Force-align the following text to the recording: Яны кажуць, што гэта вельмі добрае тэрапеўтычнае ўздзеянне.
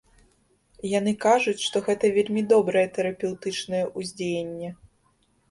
Яны 0.99 1.11
кажуць, 1.25 1.61
што 1.65 1.77
гэта 1.89 2.11
вельмі 2.15 2.43
добрае 2.55 2.83
тэрапеўтычнае 2.97 3.83
ўздзеянне. 3.97 4.73